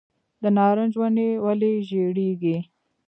د 0.41 0.43
نارنج 0.57 0.93
ونې 0.99 1.29
ولې 1.45 1.73
ژیړیږي؟ 1.87 2.57